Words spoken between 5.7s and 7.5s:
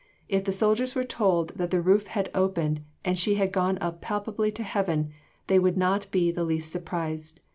not be the least surprised.